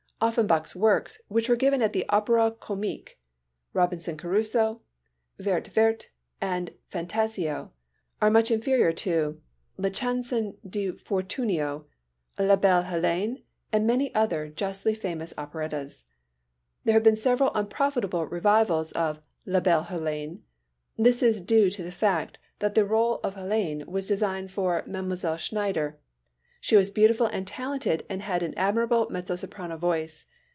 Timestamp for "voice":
29.77-30.27